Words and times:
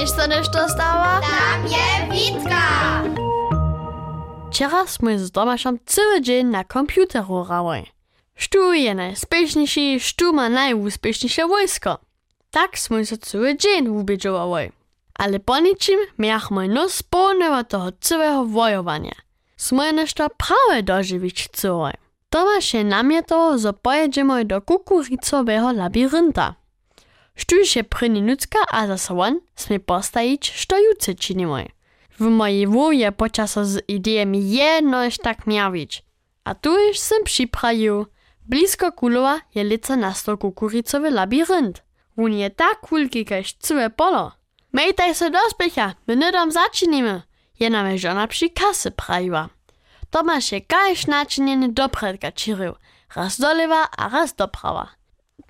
Wiesz, 0.00 0.10
co 0.10 0.26
nešto 0.26 0.68
stała? 0.68 1.20
Tam 1.20 1.66
je 1.66 2.12
Witka! 2.12 3.02
Wczoraj 4.50 4.88
sme 4.88 5.18
z 5.18 5.30
Tomaszem 5.30 5.78
cały 5.86 6.20
dzień 6.20 6.46
na 6.46 6.64
komputeru 6.64 7.44
rały. 7.44 7.84
Sztu 8.34 8.72
je 8.72 8.94
najspieszniejszy, 8.94 10.00
sztu 10.00 10.32
ma 10.32 10.48
najúspieszniejsze 10.48 11.48
wojsko. 11.48 11.98
Tak 12.50 12.78
sme 12.78 13.06
się 13.06 13.18
cały 13.18 13.56
dzień 13.56 13.88
ubiedziowali. 13.88 14.72
Ale 15.14 15.40
po 15.40 15.58
niczym 15.60 16.00
miachmy 16.18 16.68
nos 16.68 17.02
pełnego 17.02 17.64
toho 17.64 17.92
całego 18.00 18.44
wojowania. 18.44 19.16
Sme 19.56 19.92
nešto 19.92 20.28
prawe 20.30 20.82
dożywić 20.82 21.44
chceli. 21.44 21.92
Tomasz 22.30 22.74
je 22.74 22.84
namietal, 22.84 23.58
że 23.58 23.72
pojedziemy 23.72 24.44
do 24.44 24.62
kukuricowego 24.62 25.72
labirynta. 25.72 26.59
Štuž 27.40 27.76
je 27.76 27.82
první 27.82 28.36
a 28.72 28.86
zase 28.86 29.12
on 29.16 29.40
sme 29.56 29.78
postajiť, 29.80 30.42
što 30.44 30.76
juce 30.76 31.14
činimy. 31.14 31.72
W 32.20 32.28
mojej 32.28 32.68
wóje 32.68 33.08
počaso 33.16 33.64
z 33.64 33.80
idejami 33.88 34.36
jednož 34.36 35.16
tak 35.24 35.48
miawić. 35.48 36.04
A 36.44 36.54
tu 36.54 36.76
już 36.76 36.98
sem 36.98 37.24
przyprawił. 37.24 38.06
Blisko 38.44 38.92
Kulowa 38.92 39.40
je 39.54 39.64
lice 39.64 39.96
nastal 39.96 40.36
kukuricowy 40.36 41.10
labirynt. 41.10 41.80
Wun 42.16 42.32
je 42.36 42.50
tak 42.50 42.80
kulki 42.84 43.24
kaž 43.24 43.56
całe 43.58 43.88
polo. 43.90 44.32
Mejtaj 44.72 45.14
se 45.14 45.30
do 45.30 45.38
spěcha, 45.50 45.94
my 46.06 46.16
nedom 46.16 46.50
začinimy. 46.50 47.22
Je 47.60 47.70
nam 47.70 47.96
žona 47.96 48.26
przy 48.26 48.50
kasy 48.50 48.90
prawiła. 48.90 49.48
Tomasz 50.10 50.52
je 50.52 50.60
kaž 50.60 51.06
načinjene 51.06 51.68
dopredka 51.68 52.32
čirył. 52.32 52.74
Raz 53.16 53.40
dolewa, 53.40 53.88
a 53.96 54.08
raz 54.08 54.34
doprawa. 54.34 54.99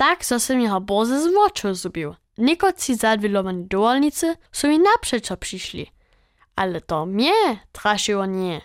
Tak 0.00 0.24
sam 0.24 0.60
jeho 0.60 0.80
boze 0.80 1.20
z 1.20 1.36
oczu 1.36 1.74
zubił. 1.74 2.14
Nikoci 2.38 2.94
zadwilowani 2.94 3.64
dowolnicy 3.64 4.36
są 4.52 4.68
mi 4.68 4.78
naprzeczo 4.78 5.36
przyszli. 5.36 5.92
Ale 6.56 6.80
to 6.80 7.06
mnie 7.06 7.32
traszyło 7.72 8.26
nie. 8.26 8.60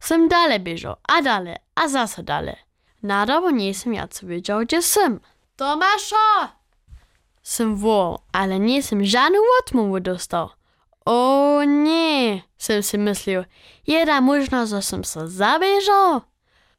Sam 0.00 0.28
dalej 0.28 0.60
bieżał, 0.60 0.96
a 1.08 1.22
dalej, 1.22 1.56
a 1.74 1.88
zase 1.88 2.22
dalej. 2.22 2.56
Nadawo 3.02 3.50
nie 3.50 3.74
sam 3.74 3.94
ja 3.94 4.08
co 4.08 4.26
wiedział, 4.26 4.60
gdzie 4.60 4.82
sam. 4.82 5.20
Tomaszo! 5.56 6.48
Sam 7.42 7.76
wołał, 7.76 8.18
ale 8.32 8.58
nie 8.58 8.82
sam 8.82 9.04
żadny 9.04 9.38
odmówy 9.60 10.00
dostał. 10.00 10.48
O 11.04 11.60
nie, 11.64 12.42
sam 12.58 12.82
si 12.82 12.98
myślał. 12.98 13.44
Jeda 13.86 14.20
możno, 14.20 14.66
że 14.66 14.82
sam 14.82 15.04
se 15.04 15.28
zabieżał. 15.28 16.20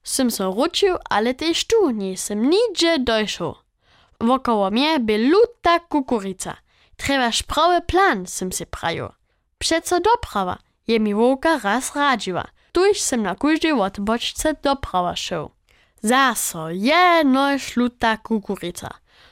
Sam 0.04 0.32
se 0.32 0.44
ruczył, 0.44 0.98
ale 1.10 1.34
też 1.34 1.68
tu 1.68 1.90
nie 1.90 2.18
sam 2.18 2.50
nigdzie 2.50 3.00
dojszł. 3.00 3.63
Wokoło 4.24 4.72
mnie 4.72 5.00
by 5.00 5.18
luta 5.18 5.80
kukurica. 5.80 6.58
Trzeba 6.98 7.32
sprawy 7.32 7.82
plan, 7.82 8.28
sem 8.28 8.52
si 8.52 8.66
prajo. 8.66 9.14
Przeco 9.58 10.00
doprawa, 10.00 10.58
je 10.88 11.00
mi 11.00 11.14
wołka 11.14 11.60
raz 11.60 11.96
radziła. 11.96 12.46
Tuż 12.72 13.00
sem 13.00 13.22
na 13.24 13.36
każdej 13.36 13.72
odboczce 13.72 14.54
doprawa 14.62 15.16
szedł. 15.16 15.50
Zaso, 16.04 16.70
jednoż 16.70 17.78
luta 17.78 18.18
kukurica. 18.18 18.90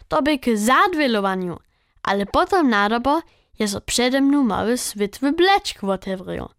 To 0.07 0.21
by 0.21 0.39
k 0.39 0.57
zadwilowaniu. 0.57 1.57
Ale 2.03 2.25
potem 2.25 2.69
nadobo 2.69 3.21
je 3.59 3.67
so 3.67 3.81
przede 3.81 4.21
mną 4.21 4.43
mały 4.43 4.77
swit 4.77 5.17
w 5.17 5.35
bleczku 5.35 5.91
otewrył. 5.91 6.49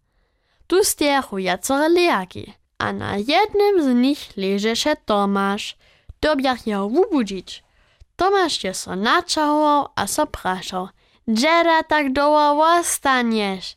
Tu 0.67 0.83
stiechu 0.83 1.37
jacore 1.37 1.89
lejaki, 1.89 2.53
a 2.77 2.93
na 2.93 3.17
jednym 3.17 3.83
z 3.83 3.95
nich 3.95 4.37
leży 4.37 4.75
się 4.75 4.95
Tomasz. 5.05 5.77
Dobiach 6.21 6.67
jeho 6.67 6.89
wubudzić. 6.89 7.63
Je 8.63 8.73
so 8.73 8.95
načahoval 8.95 9.91
a 9.95 10.07
so 10.07 10.25
prašal. 10.25 10.89
Džera 11.29 11.83
tak 11.83 12.13
dlouho 12.13 12.79
ostanieš? 12.79 13.75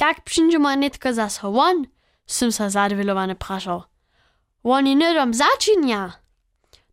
Jak 0.00 0.24
przyjdziemy 0.24 0.76
nitko 0.76 1.12
zas 1.12 1.40
won? 1.42 1.86
Sym 2.26 2.52
se 2.52 2.70
zadwilowany 2.70 3.34
prašal. 3.34 3.82
Oni 4.64 4.96
nedom 4.96 5.34
zaczynia. 5.34 6.12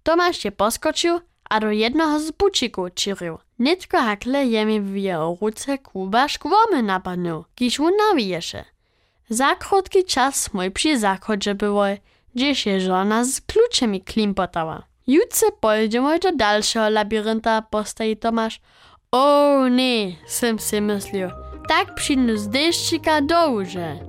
Tomasz 0.04 0.46
je 0.46 0.52
poskoczył, 0.52 1.20
a 1.50 1.60
do 1.60 1.72
jednego 1.72 2.20
z 2.20 2.32
bucików 2.32 2.94
czyrił. 2.94 3.38
Nitko 3.60 3.98
hakle 3.98 4.46
je 4.46 4.66
mi 4.66 4.82
w 4.82 4.96
jeho 4.96 5.38
ruce 5.42 5.78
kuba 5.78 6.28
szkłomy 6.28 6.84
napadnął, 6.84 7.46
kiż 7.56 7.80
mu 7.80 7.90
nawijesze. 7.98 8.66
Za 9.30 9.56
krótki 9.56 10.04
czas 10.06 10.54
mój 10.54 10.72
przy 10.72 11.00
zachodzie 11.00 11.56
było, 11.56 11.84
gdzie 12.36 12.56
się 12.56 12.82
żona 12.82 13.26
z 13.26 13.42
kluczemi 13.42 14.02
klimpotała. 14.02 14.84
Jutce 15.08 15.46
pojedziemy 15.60 16.20
do 16.20 16.32
dalszego 16.32 16.90
labirynta, 16.90 17.62
postaji 17.62 18.18
Tomasz. 18.18 18.60
O 19.12 19.68
nie, 19.68 20.16
sem 20.28 20.60
si 20.60 20.82
myslil. 20.82 21.30
Tak 21.68 21.94
přijdu 21.96 22.38
z 22.38 22.48
deščika 22.48 23.22
do 23.22 23.50
uže. 23.52 24.00